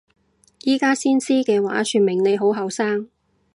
[0.65, 3.07] 而家先知嘅話說明你好後生！